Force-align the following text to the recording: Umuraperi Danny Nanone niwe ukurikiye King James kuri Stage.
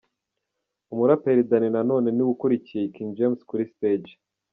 Umuraperi 0.93 1.47
Danny 1.49 1.69
Nanone 1.73 2.07
niwe 2.11 2.29
ukurikiye 2.35 2.91
King 2.93 3.09
James 3.17 3.41
kuri 3.49 3.65
Stage. 3.73 4.13